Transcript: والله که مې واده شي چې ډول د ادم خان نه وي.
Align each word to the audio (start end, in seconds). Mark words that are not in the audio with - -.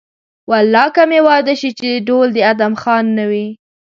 والله 0.49 0.87
که 0.95 1.03
مې 1.09 1.19
واده 1.27 1.53
شي 1.59 1.71
چې 1.79 2.03
ډول 2.07 2.27
د 2.33 2.37
ادم 2.51 2.73
خان 2.81 3.05
نه 3.17 3.25
وي. 3.31 3.47